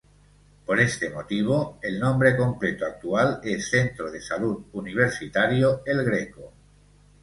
[0.65, 6.51] Por este motivo, el nombre completo actual es Centro de Salud Universitario El Greco.